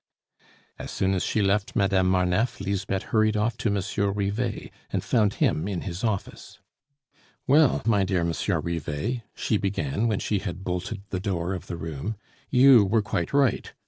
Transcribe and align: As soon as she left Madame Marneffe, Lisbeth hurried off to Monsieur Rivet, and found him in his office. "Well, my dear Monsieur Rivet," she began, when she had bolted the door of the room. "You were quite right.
As 0.79 0.89
soon 0.89 1.13
as 1.13 1.21
she 1.23 1.43
left 1.43 1.75
Madame 1.75 2.09
Marneffe, 2.09 2.59
Lisbeth 2.59 3.03
hurried 3.03 3.37
off 3.37 3.55
to 3.57 3.69
Monsieur 3.69 4.09
Rivet, 4.09 4.71
and 4.91 5.03
found 5.03 5.35
him 5.35 5.67
in 5.67 5.81
his 5.81 6.03
office. 6.03 6.57
"Well, 7.45 7.83
my 7.85 8.03
dear 8.03 8.23
Monsieur 8.23 8.59
Rivet," 8.59 9.21
she 9.35 9.57
began, 9.57 10.07
when 10.07 10.17
she 10.17 10.39
had 10.39 10.63
bolted 10.63 11.03
the 11.11 11.19
door 11.19 11.53
of 11.53 11.67
the 11.67 11.77
room. 11.77 12.15
"You 12.49 12.83
were 12.83 13.03
quite 13.03 13.31
right. 13.31 13.71